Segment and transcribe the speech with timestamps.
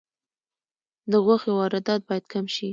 [1.11, 2.69] د غوښې واردات باید کم شي